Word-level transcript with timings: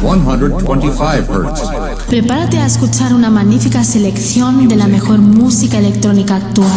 125 0.00 1.32
Hz. 1.34 2.06
Prepárate 2.06 2.58
a 2.58 2.66
escuchar 2.66 3.14
una 3.14 3.30
magnífica 3.30 3.82
selección 3.82 4.68
de 4.68 4.76
la 4.76 4.86
mejor 4.86 5.18
música 5.18 5.78
electrónica 5.78 6.36
actual. 6.36 6.70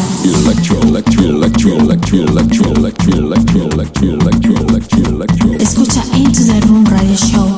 Escucha 5.60 6.04
Into 6.16 6.46
the 6.46 6.62
Room 6.62 6.86
Radio 6.86 7.16
Show. 7.16 7.56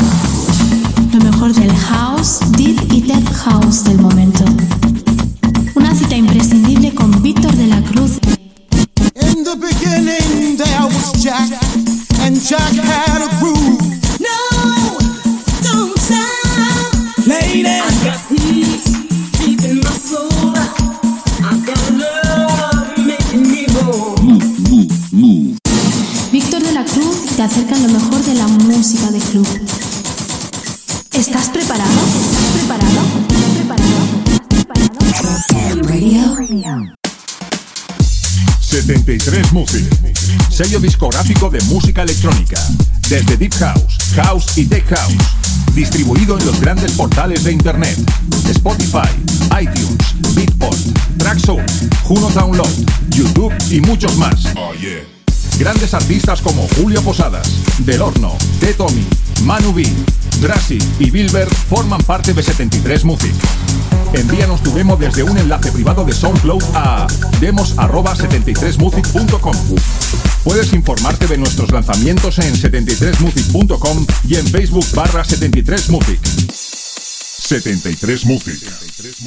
Lo 1.14 1.20
mejor 1.20 1.54
del 1.54 1.72
house, 1.72 2.40
deep 2.58 2.78
y 2.92 3.02
tech 3.02 3.32
house 3.32 3.84
del 3.84 4.00
momento. 4.00 4.44
Una 5.76 5.96
cita 5.96 6.16
imprescindible 6.16 6.94
con 6.94 7.22
Víctor 7.22 7.56
de 7.56 7.68
la 7.68 7.82
Cruz. 7.84 8.41
In 9.42 9.46
the 9.46 9.56
beginning 9.56 10.56
there 10.56 10.86
was 10.86 11.14
Jack, 11.18 11.50
and 12.22 12.36
Jack 12.40 12.74
had 12.78 13.26
a 13.26 13.30
groove. 13.42 13.82
No, 14.22 14.38
don't 15.66 15.98
stop. 15.98 17.26
Lady, 17.26 17.66
I 17.66 17.90
got 18.06 18.22
peace 18.30 18.86
deep 19.42 19.64
in 19.66 19.78
my 19.82 19.90
soul. 19.98 20.30
I 21.42 21.58
got 21.66 21.82
love 21.98 22.98
making 23.02 23.50
me 23.50 23.66
whole. 23.74 24.22
Víctor 26.32 26.62
de 26.62 26.74
la 26.74 26.86
Cruz 26.86 27.36
te 27.36 27.42
acerca 27.42 27.76
lo 27.78 27.88
mejor 27.88 28.11
sello 40.64 40.80
discográfico 40.80 41.50
de 41.50 41.60
música 41.62 42.04
electrónica, 42.04 42.56
desde 43.10 43.36
Deep 43.36 43.54
House, 43.56 43.98
House 44.16 44.58
y 44.60 44.66
Tech 44.66 44.86
House, 44.96 45.16
distribuido 45.74 46.38
en 46.38 46.46
los 46.46 46.62
grandes 46.62 46.92
portales 46.92 47.44
de 47.44 47.52
Internet, 47.52 47.98
Spotify, 48.48 49.10
iTunes, 49.60 49.98
Beatport, 50.36 50.78
Traxsource, 51.18 51.90
Juno 52.04 52.30
Download, 52.30 52.70
YouTube 53.10 53.52
y 53.72 53.82
muchos 53.82 54.16
más. 54.18 54.54
Grandes 55.58 55.94
artistas 55.94 56.42
como 56.42 56.68
Julio 56.76 57.02
Posadas, 57.02 57.48
Del 57.80 58.02
Horno, 58.02 58.38
T. 58.60 58.74
Tommy, 58.74 59.06
Manu 59.44 59.72
B, 59.74 59.88
Drassi 60.40 60.78
y 61.00 61.10
Bilber 61.12 61.48
forman 61.70 62.02
parte 62.02 62.34
de 62.34 62.44
73 62.44 63.06
Music. 63.06 63.34
Envíanos 64.14 64.62
tu 64.62 64.74
demo 64.74 64.98
desde 64.98 65.24
un 65.24 65.38
enlace 65.38 65.72
privado 65.72 66.04
de 66.04 66.12
SoundCloud 66.14 66.62
a 66.74 67.08
demos@73music.com. 67.40 69.56
Puedes 70.44 70.74
informarte 70.74 71.28
de 71.28 71.38
nuestros 71.38 71.72
lanzamientos 71.72 72.40
en 72.40 72.54
73music.com 72.54 74.06
y 74.28 74.36
en 74.36 74.46
Facebook 74.48 74.86
barra 74.94 75.24
73music. 75.24 76.20
73 77.52 78.26
Music. 78.26 78.60
73 78.60 79.22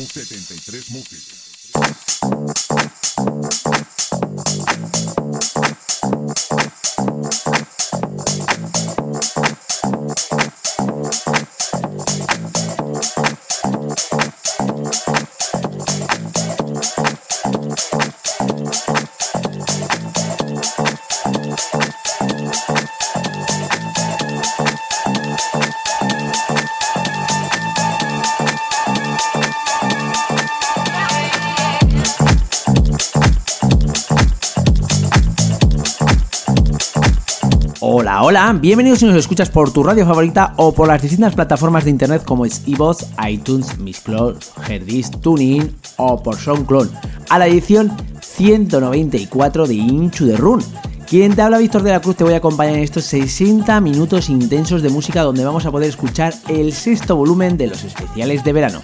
Hola, 38.34 38.52
bienvenidos 38.52 38.98
si 38.98 39.06
nos 39.06 39.14
escuchas 39.14 39.48
por 39.48 39.72
tu 39.72 39.84
radio 39.84 40.04
favorita 40.04 40.54
o 40.56 40.74
por 40.74 40.88
las 40.88 41.00
distintas 41.00 41.36
plataformas 41.36 41.84
de 41.84 41.90
internet 41.90 42.24
como 42.24 42.44
es 42.44 42.66
iVoox, 42.66 43.04
iTunes, 43.28 43.78
Mixcloud, 43.78 44.34
Herdis, 44.68 45.12
TuneIn 45.20 45.72
o 45.98 46.20
por 46.20 46.36
SoundCloud 46.36 46.88
a 47.30 47.38
la 47.38 47.46
edición 47.46 47.96
194 48.22 49.68
de 49.68 49.74
Inchu 49.74 50.26
de 50.26 50.36
Run. 50.36 50.64
Quien 51.08 51.36
te 51.36 51.42
habla 51.42 51.58
Víctor 51.58 51.84
de 51.84 51.92
la 51.92 52.00
Cruz 52.00 52.16
te 52.16 52.24
voy 52.24 52.34
a 52.34 52.38
acompañar 52.38 52.74
en 52.74 52.82
estos 52.82 53.04
60 53.04 53.80
minutos 53.80 54.28
intensos 54.28 54.82
de 54.82 54.90
música 54.90 55.22
donde 55.22 55.44
vamos 55.44 55.64
a 55.64 55.70
poder 55.70 55.88
escuchar 55.88 56.34
el 56.48 56.72
sexto 56.72 57.14
volumen 57.14 57.56
de 57.56 57.68
los 57.68 57.84
especiales 57.84 58.42
de 58.42 58.52
verano, 58.52 58.82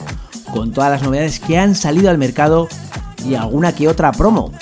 con 0.55 0.71
todas 0.71 0.93
las 0.93 1.03
novedades 1.03 1.41
que 1.41 1.59
han 1.59 1.75
salido 1.75 2.09
al 2.09 2.19
mercado 2.19 2.69
y 3.29 3.35
alguna 3.35 3.75
que 3.75 3.89
otra 3.89 4.13
promo. 4.13 4.53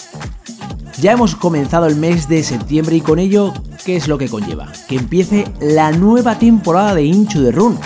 Ya 0.98 1.12
hemos 1.12 1.36
comenzado 1.36 1.84
el 1.84 1.96
mes 1.96 2.26
de 2.26 2.42
septiembre 2.42 2.96
y 2.96 3.02
con 3.02 3.18
ello, 3.18 3.52
¿qué 3.88 3.96
es 3.96 4.06
lo 4.06 4.18
que 4.18 4.28
conlleva? 4.28 4.70
Que 4.86 4.96
empiece 4.96 5.46
la 5.62 5.92
nueva 5.92 6.38
temporada 6.38 6.94
de 6.94 7.04
Inchu 7.04 7.40
de 7.40 7.52
Run. 7.52 7.78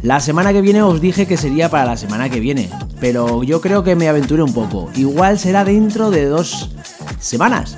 La 0.00 0.18
semana 0.18 0.50
que 0.50 0.62
viene 0.62 0.80
os 0.82 0.98
dije 0.98 1.26
que 1.26 1.36
sería 1.36 1.68
para 1.68 1.84
la 1.84 1.98
semana 1.98 2.30
que 2.30 2.40
viene, 2.40 2.70
pero 3.00 3.42
yo 3.42 3.60
creo 3.60 3.84
que 3.84 3.94
me 3.94 4.08
aventuré 4.08 4.42
un 4.42 4.54
poco. 4.54 4.88
Igual 4.94 5.38
será 5.38 5.62
dentro 5.62 6.10
de 6.10 6.24
dos 6.24 6.70
semanas. 7.20 7.76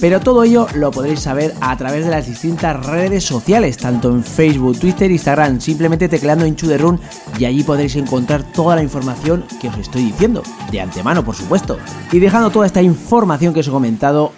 Pero 0.00 0.18
todo 0.18 0.42
ello 0.42 0.66
lo 0.74 0.90
podréis 0.90 1.20
saber 1.20 1.54
a 1.60 1.76
través 1.76 2.04
de 2.04 2.10
las 2.10 2.26
distintas 2.26 2.84
redes 2.86 3.22
sociales, 3.22 3.76
tanto 3.76 4.10
en 4.10 4.24
Facebook, 4.24 4.80
Twitter, 4.80 5.08
Instagram, 5.08 5.60
simplemente 5.60 6.08
tecleando 6.08 6.44
Inchu 6.44 6.66
de 6.66 6.78
Run 6.78 6.98
y 7.38 7.44
allí 7.44 7.62
podréis 7.62 7.94
encontrar 7.94 8.42
toda 8.42 8.74
la 8.74 8.82
información 8.82 9.44
que 9.60 9.68
os 9.68 9.78
estoy 9.78 10.02
diciendo, 10.06 10.42
de 10.72 10.80
antemano 10.80 11.24
por 11.24 11.36
supuesto. 11.36 11.78
Y 12.10 12.18
dejando 12.18 12.50
toda 12.50 12.66
esta 12.66 12.82
información 12.82 13.54
que 13.54 13.60
os 13.60 13.68
he 13.68 13.70
comentado, 13.70 14.32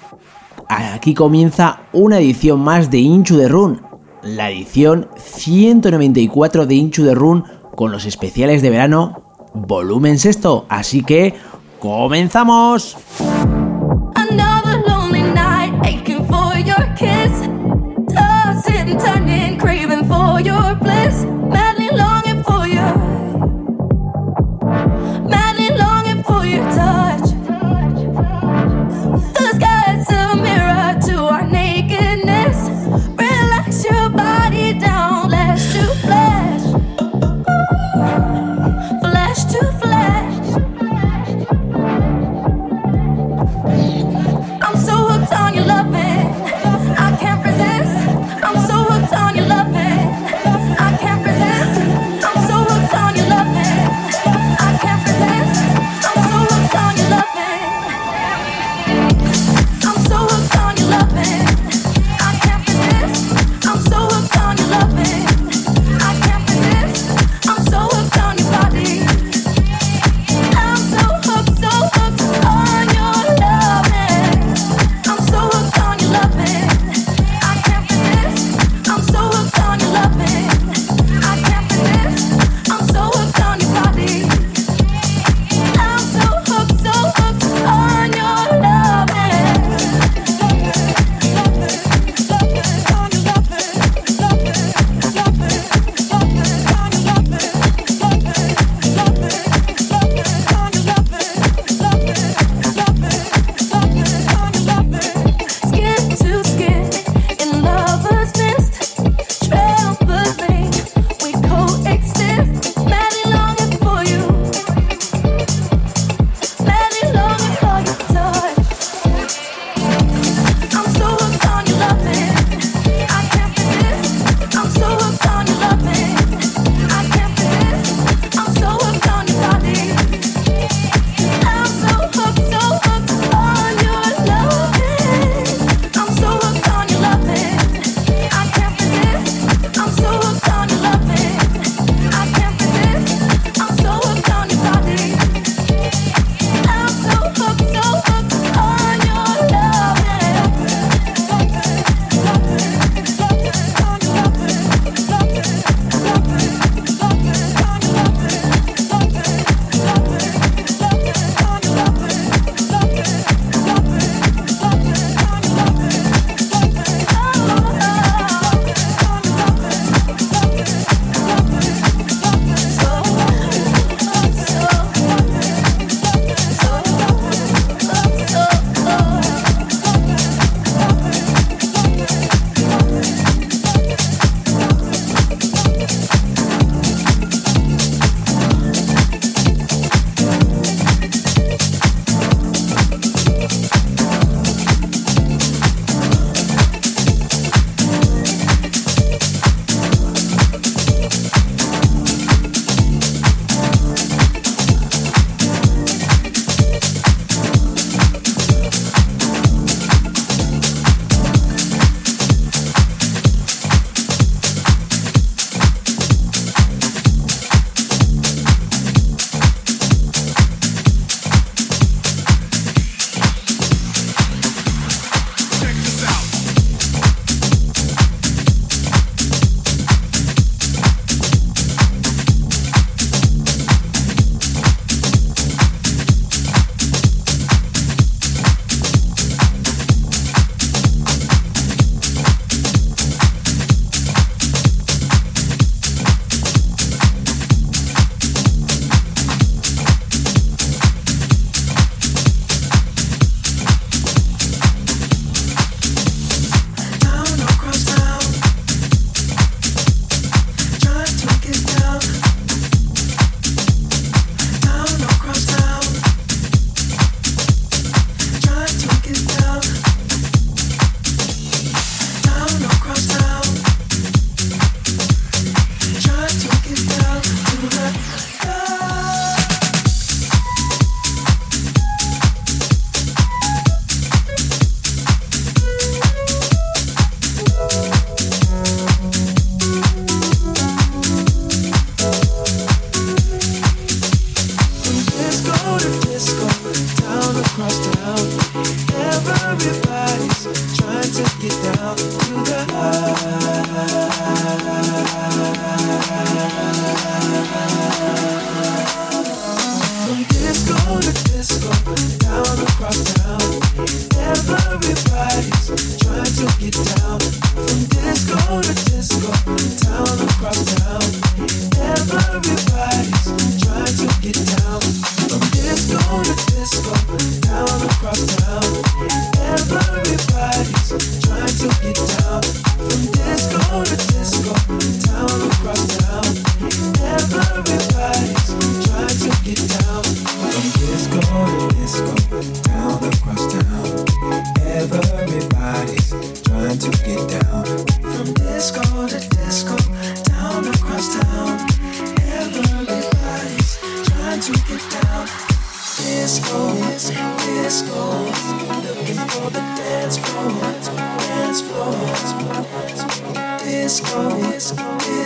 aquí 0.69 1.15
comienza 1.15 1.81
una 1.93 2.19
edición 2.19 2.61
más 2.61 2.91
de 2.91 2.99
Inchu 2.99 3.37
de 3.37 3.49
Run, 3.49 3.83
la 4.23 4.51
edición 4.51 5.09
194 5.17 6.67
de 6.67 6.75
Inchu 6.75 7.05
de 7.05 7.15
Run 7.15 7.45
con 7.77 7.93
los 7.93 8.07
especiales 8.07 8.63
de 8.63 8.71
verano 8.71 9.25
volumen 9.55 10.19
sexto, 10.19 10.67
así 10.69 11.03
que 11.03 11.35
comenzamos. 11.79 12.97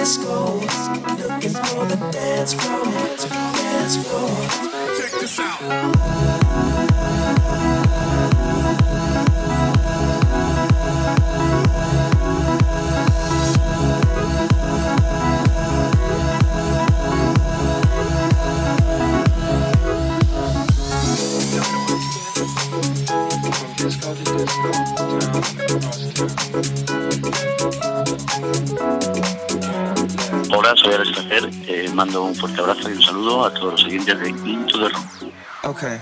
disco. 0.09 0.55
Looking 0.55 1.53
for 1.53 1.85
the 1.85 1.97
dance 2.11 2.55
floor, 2.55 2.85
dance 2.87 3.97
floor. 4.07 4.31
Check 4.97 5.13
this 5.21 5.39
out. 5.39 5.61
Thank 26.51 26.67
you. 26.67 26.78
Soy 30.77 30.95
Alex 30.95 31.11
Placer. 31.13 31.95
Mando 31.95 32.25
un 32.25 32.35
fuerte 32.35 32.61
abrazo 32.61 32.91
y 32.91 32.93
un 32.93 33.03
saludo 33.03 33.45
a 33.45 33.55
todos 33.55 33.73
los 33.73 33.85
oyentes 33.85 34.21
de 34.21 34.29
Into 34.29 34.79
the 34.79 34.89
Room. 34.89 35.33
Okay. 35.65 35.99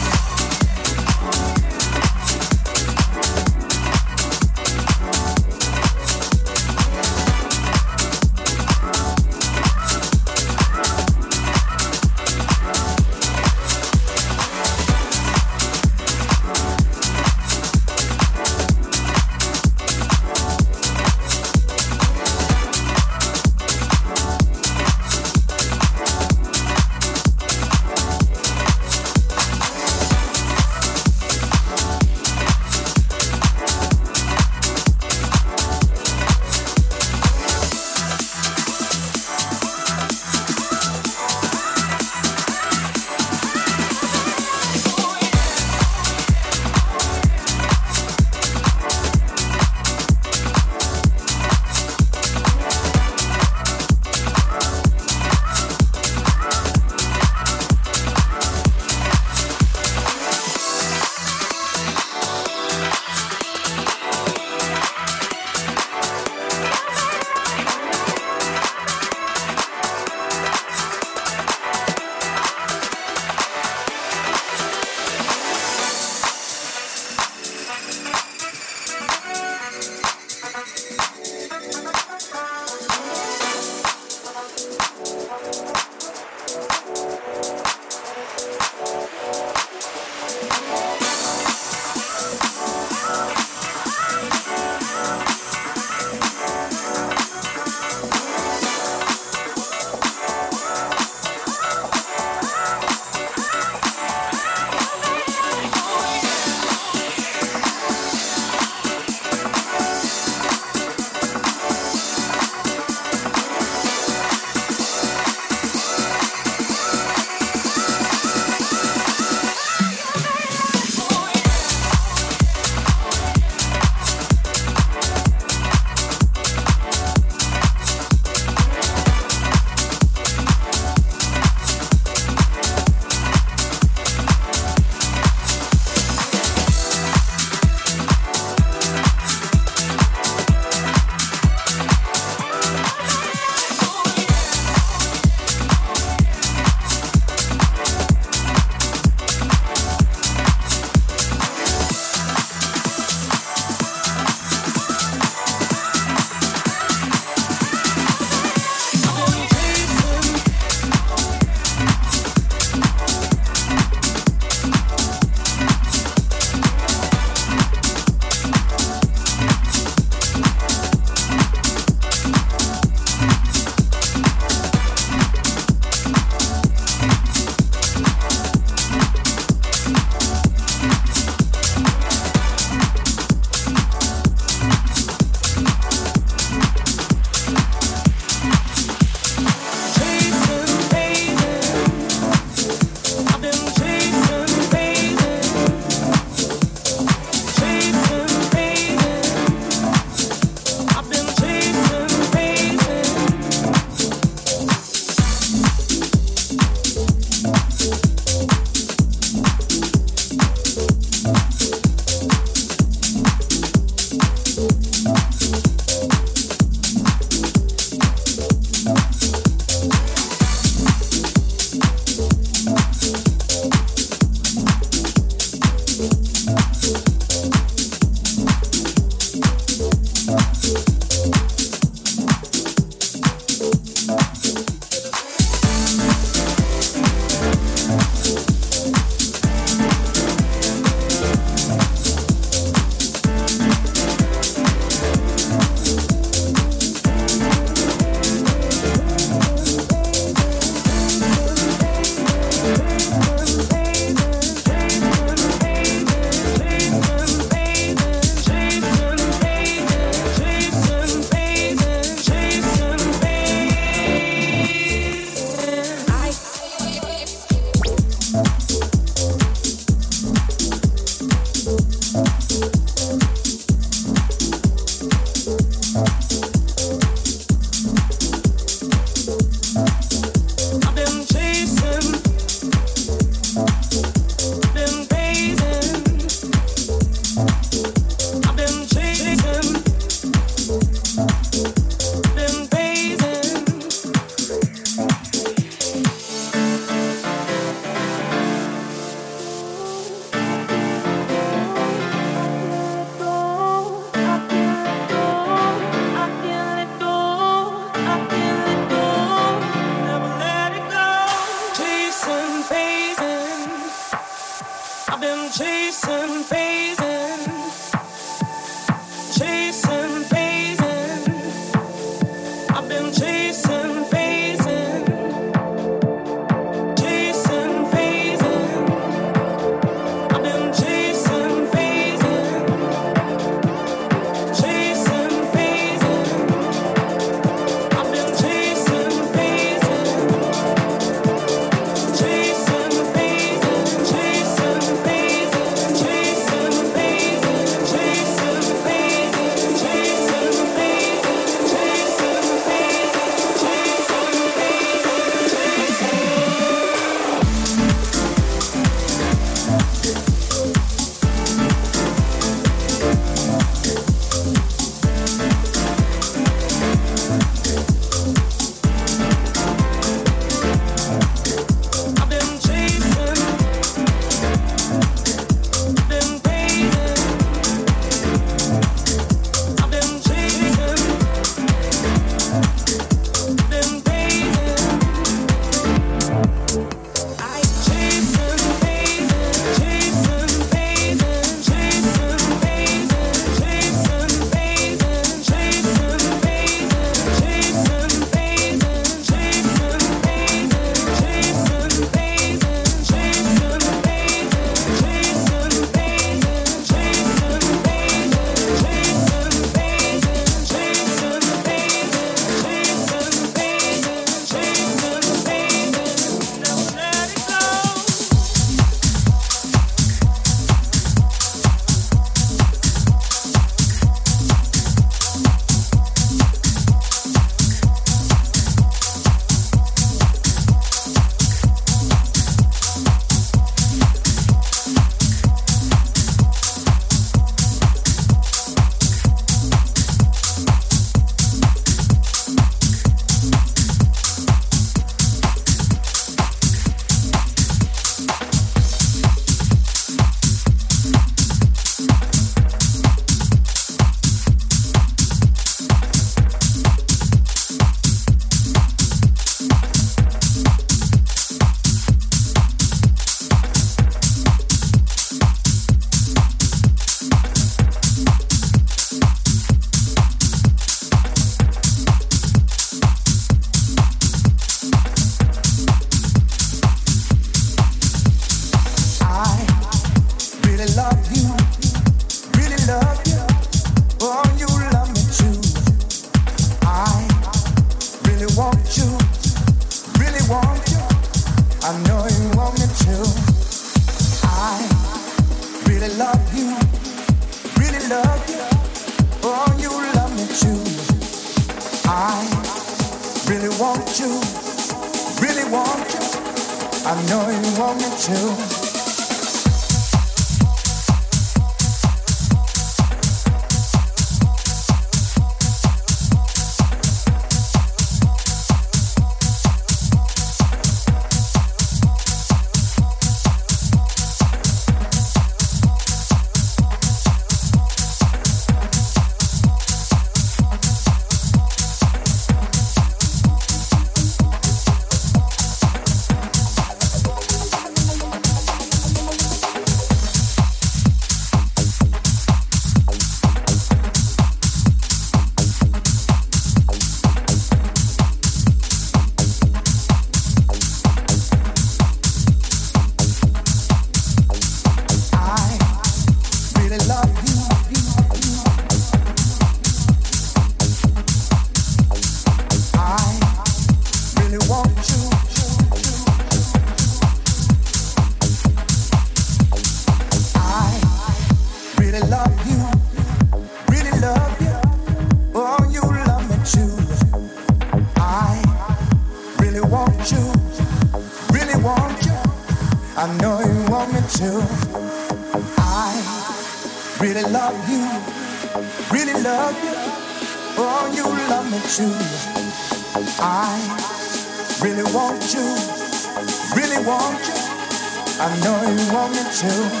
myself 599.63 600.00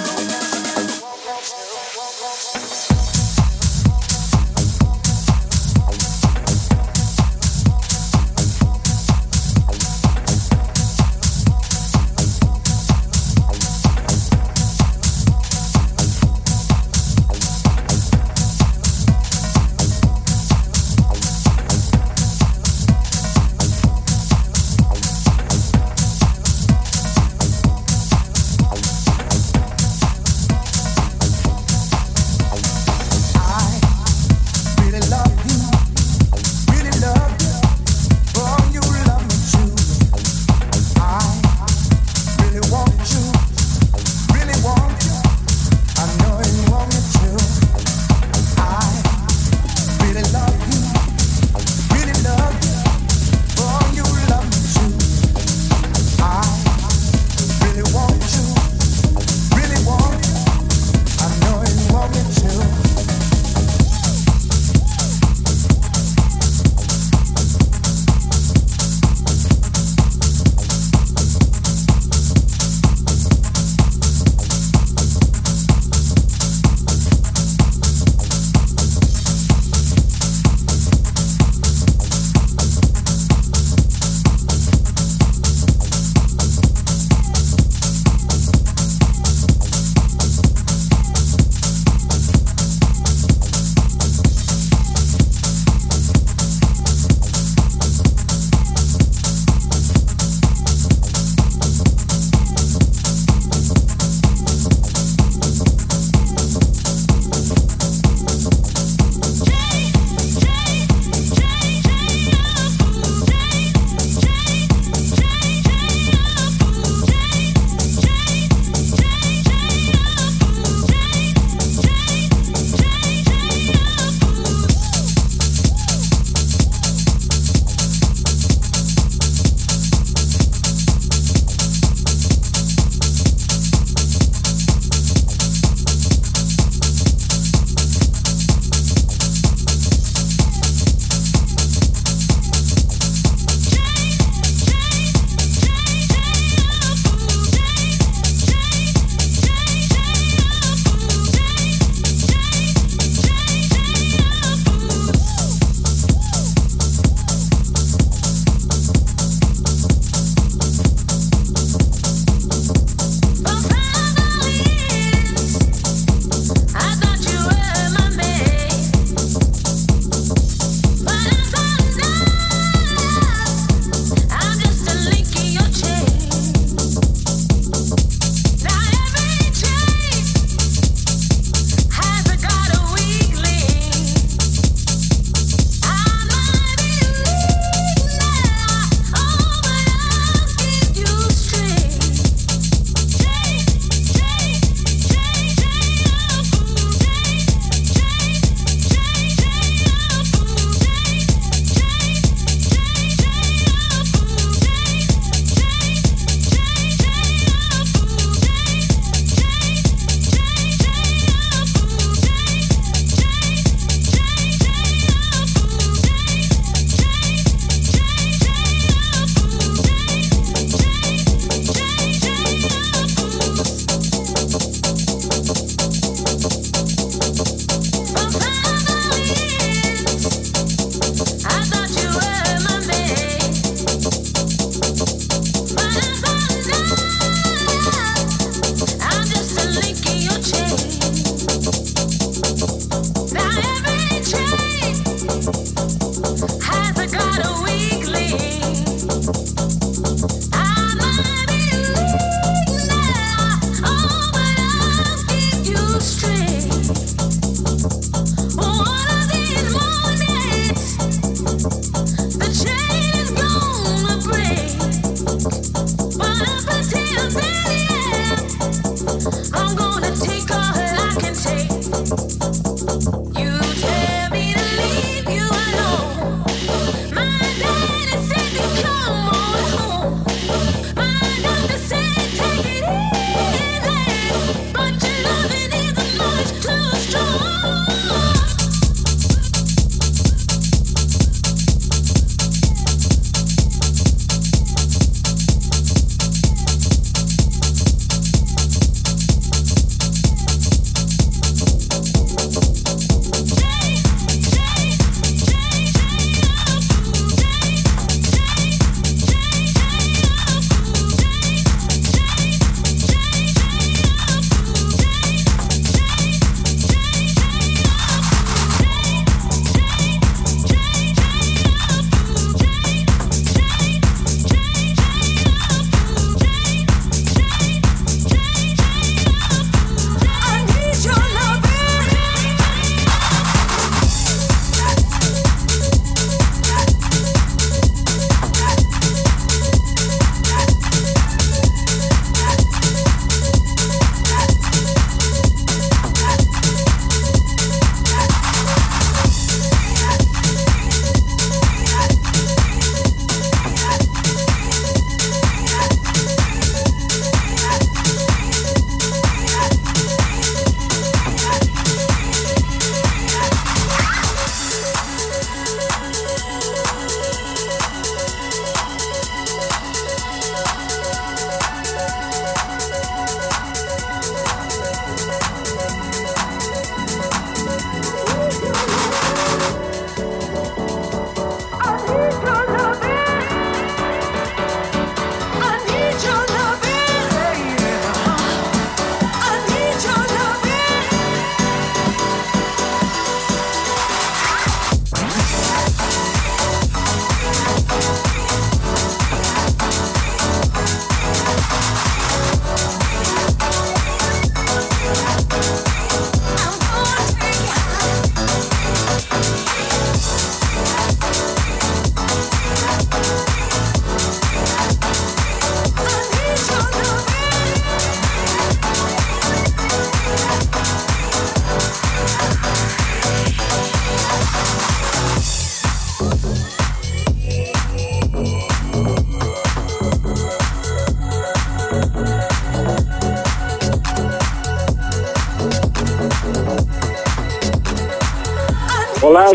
you 57.81 57.95
want. 57.95 58.20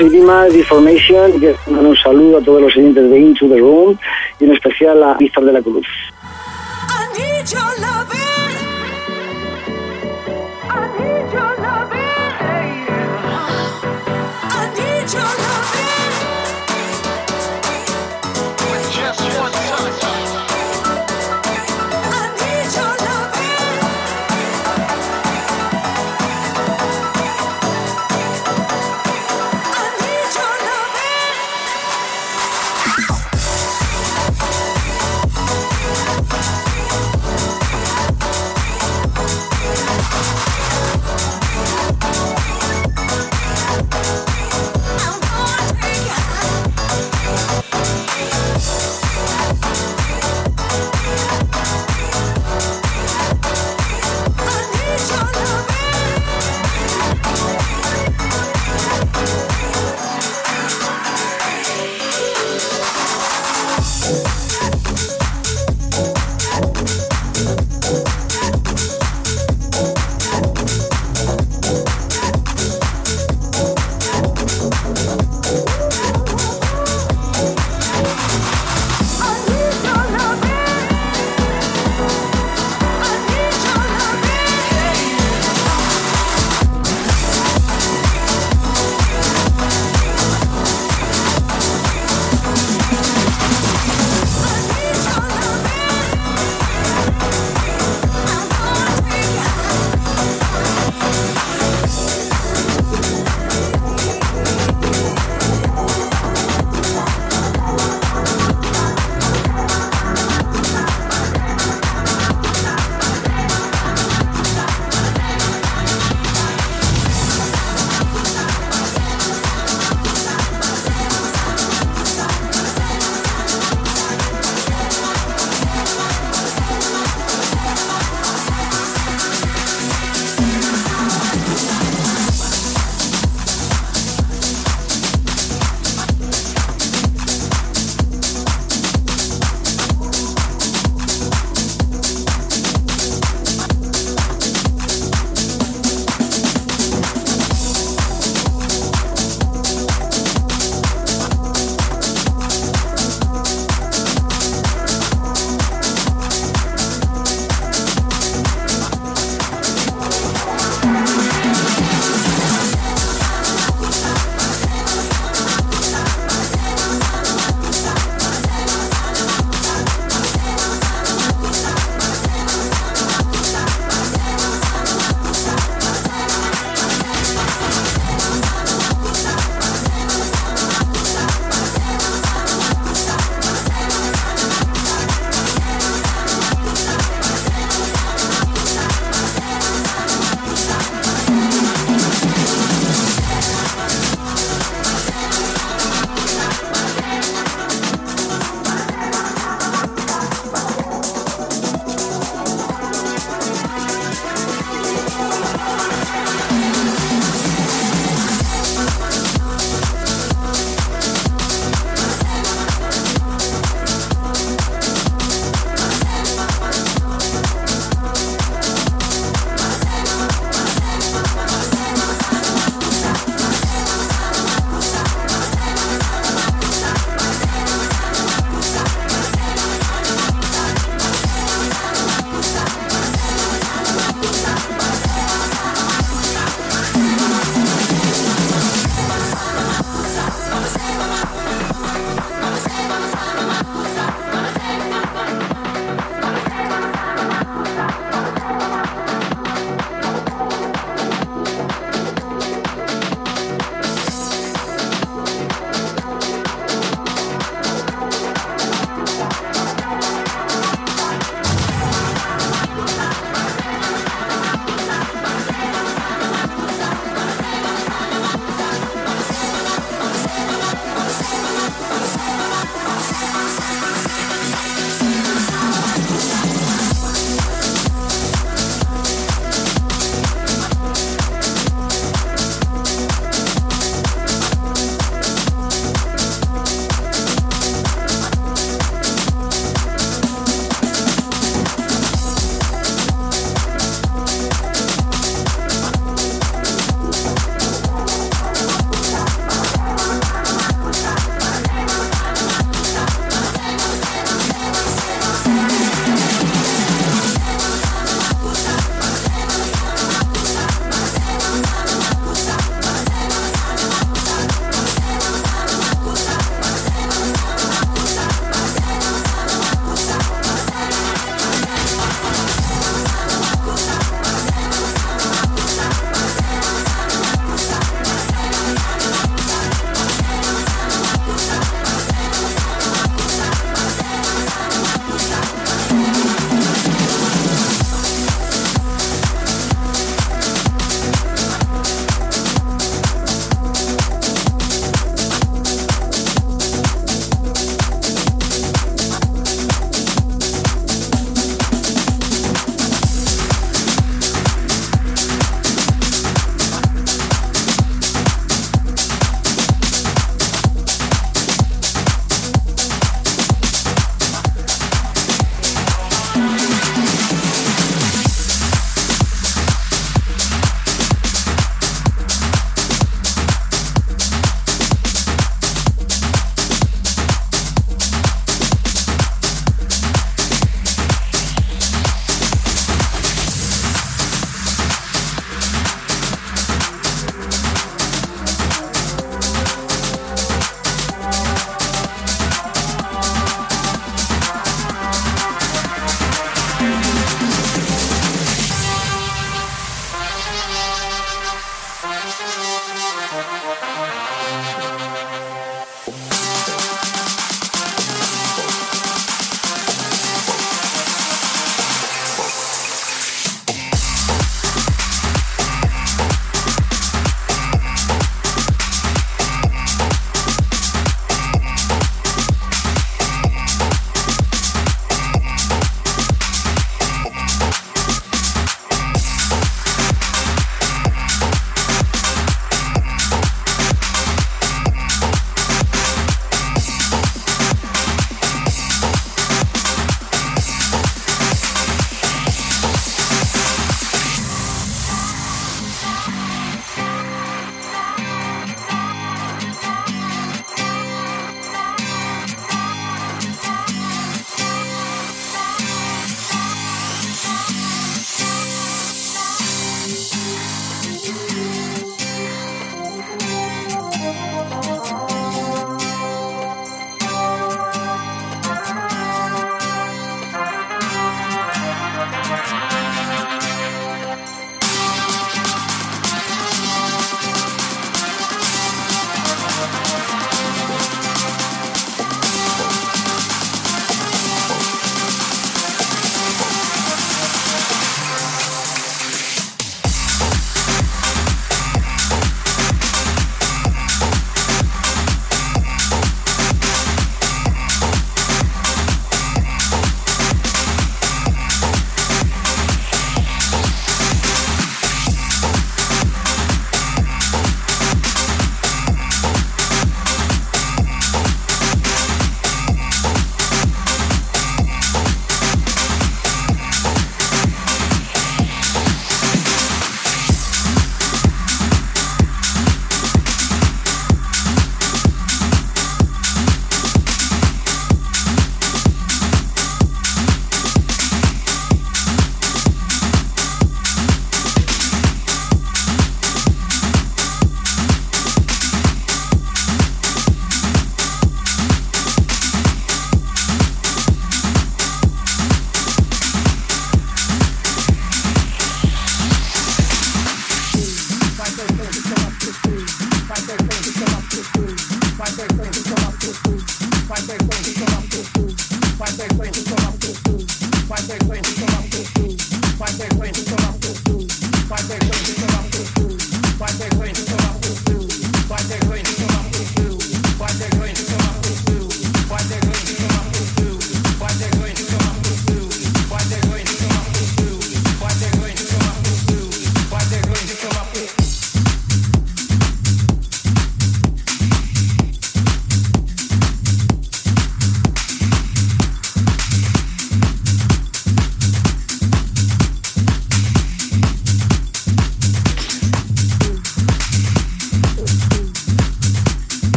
Soy 0.00 0.08
Dimas 0.08 0.50
de 0.50 0.60
Information 0.60 1.30
un 1.68 1.94
saludo 1.94 2.38
a 2.38 2.40
todos 2.40 2.62
los 2.62 2.74
oyentes 2.74 3.10
de 3.10 3.20
Into 3.20 3.46
the 3.50 3.58
Room 3.58 3.98
y 4.38 4.44
en 4.44 4.52
especial 4.52 5.02
a 5.02 5.12
Víctor 5.12 5.44
de 5.44 5.52
la 5.52 5.60
Cruz. 5.60 5.86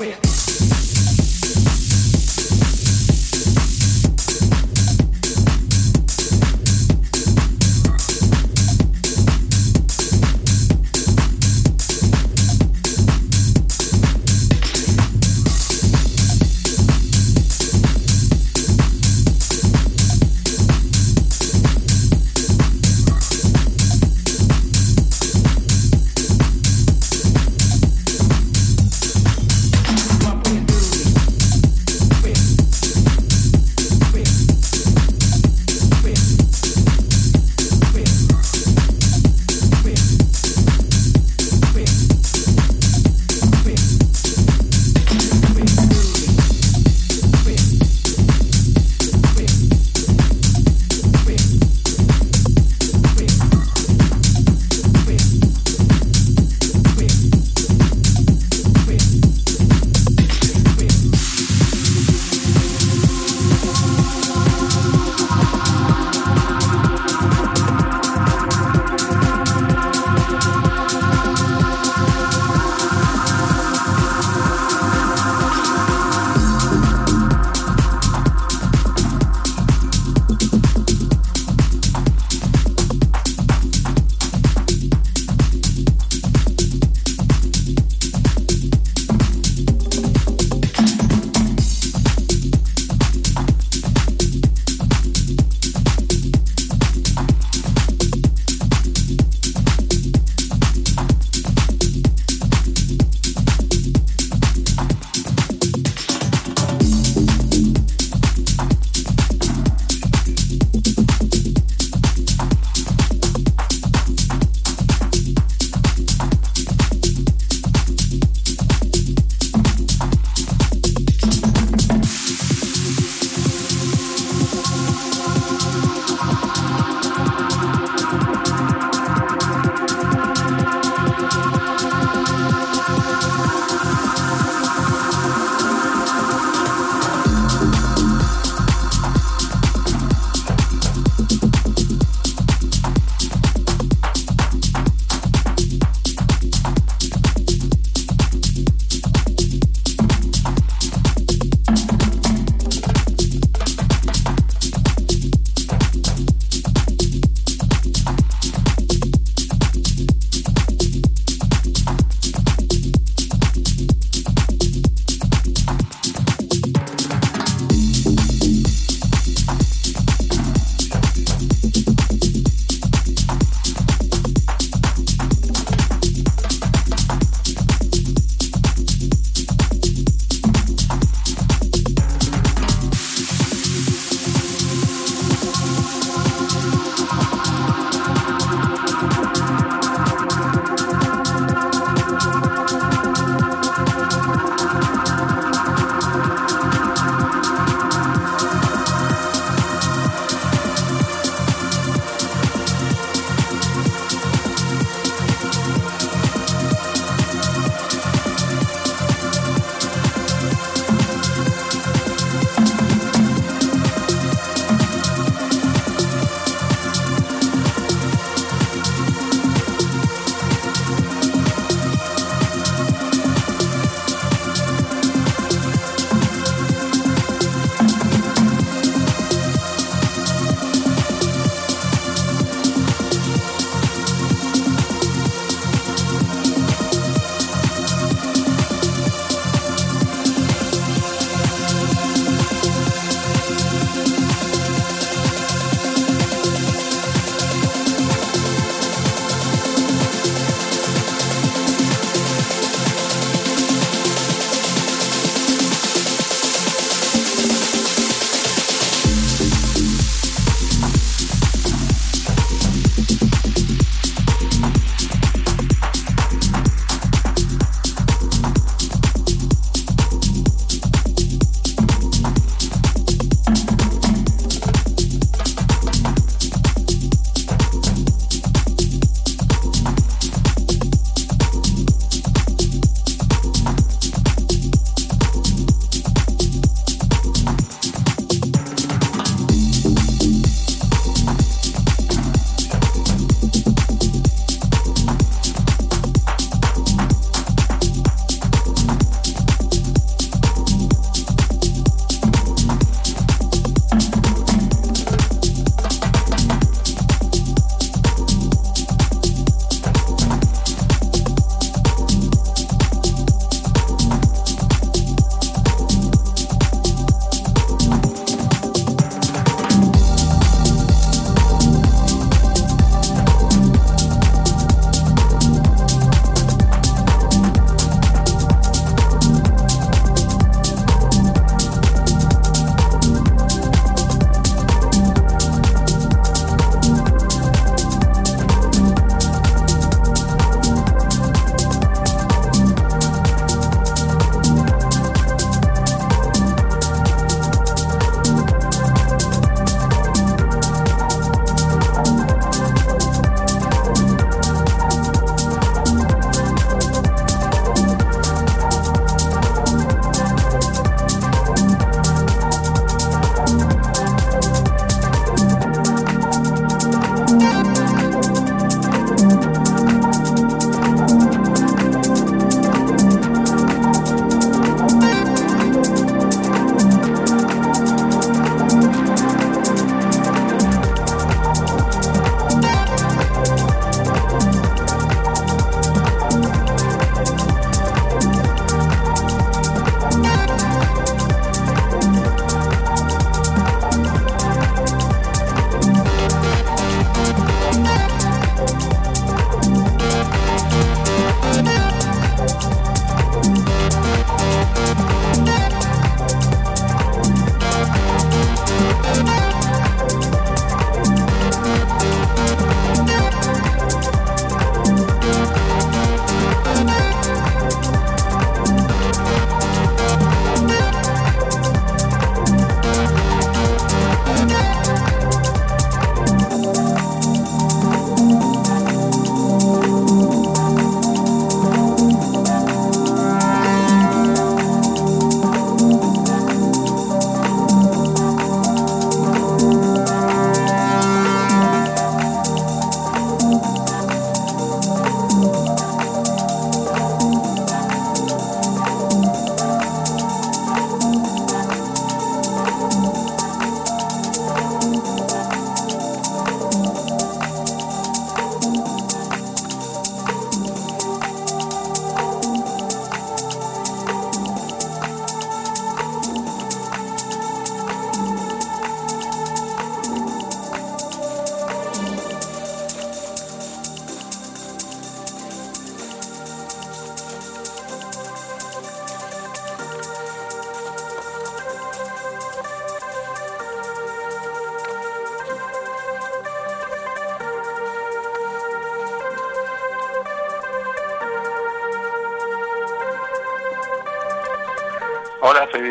With 0.00 0.29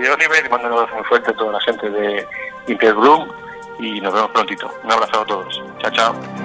Soy 0.10 0.16
Oliver 0.16 0.43
y 0.43 0.49
mando 0.49 0.68
un 0.70 0.74
abrazo 0.74 0.95
muy 0.95 1.03
fuerte 1.03 1.30
a 1.30 1.34
toda 1.36 1.51
la 1.51 1.62
gente 1.62 1.88
de 1.88 2.28
Interbloom 2.68 3.30
y 3.78 4.01
nos 4.01 4.12
vemos 4.12 4.32
prontito. 4.32 4.74
Un 4.84 4.91
abrazo 4.91 5.22
a 5.22 5.26
todos. 5.26 5.64
Chao, 5.78 5.91
chao. 5.91 6.38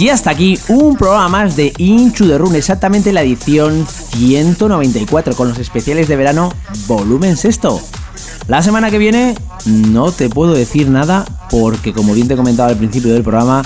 Y 0.00 0.08
hasta 0.08 0.30
aquí 0.30 0.58
un 0.68 0.96
programa 0.96 1.28
más 1.28 1.56
de 1.56 1.74
Into 1.76 2.26
the 2.26 2.38
Run, 2.38 2.54
exactamente 2.54 3.12
la 3.12 3.20
edición 3.20 3.86
194 3.86 5.36
con 5.36 5.50
los 5.50 5.58
especiales 5.58 6.08
de 6.08 6.16
verano 6.16 6.54
volumen 6.86 7.36
sexto. 7.36 7.82
La 8.48 8.62
semana 8.62 8.90
que 8.90 8.96
viene 8.96 9.34
no 9.66 10.10
te 10.10 10.30
puedo 10.30 10.54
decir 10.54 10.88
nada 10.88 11.26
porque 11.50 11.92
como 11.92 12.14
bien 12.14 12.28
te 12.28 12.32
he 12.32 12.36
comentado 12.38 12.70
al 12.70 12.78
principio 12.78 13.12
del 13.12 13.22
programa 13.22 13.62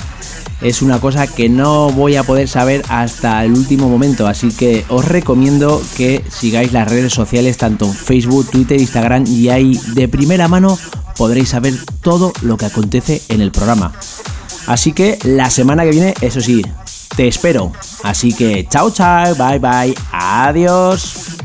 es 0.61 0.83
una 0.83 1.01
cosa 1.01 1.29
que 1.29 1.49
no 1.49 1.91
voy 1.91 2.17
a 2.17 2.25
poder 2.25 2.49
saber 2.49 2.83
hasta 2.89 3.45
el 3.45 3.53
último 3.53 3.89
momento, 3.89 4.27
así 4.27 4.49
que 4.49 4.85
os 4.89 5.05
recomiendo 5.05 5.81
que 5.97 6.25
sigáis 6.31 6.73
las 6.73 6.91
redes 6.91 7.13
sociales 7.13 7.59
tanto 7.59 7.85
en 7.85 7.95
Facebook, 7.95 8.51
Twitter, 8.51 8.81
Instagram 8.81 9.25
y 9.29 9.51
ahí 9.51 9.81
de 9.95 10.09
primera 10.09 10.49
mano 10.49 10.77
podréis 11.17 11.51
saber 11.51 11.75
todo 12.03 12.33
lo 12.43 12.57
que 12.57 12.67
acontece 12.67 13.23
en 13.29 13.41
el 13.41 13.53
programa. 13.53 13.93
Así 14.67 14.93
que 14.93 15.19
la 15.25 15.51
semana 15.51 15.85
que 15.85 15.91
viene, 15.91 16.15
eso 16.21 16.41
sí, 16.41 16.63
te 17.17 17.29
espero. 17.29 17.73
Así 18.03 18.33
que 18.33 18.67
chao 18.69 18.91
chao, 18.91 19.35
bye 19.35 19.59
bye, 19.59 19.95
adiós. 20.13 21.44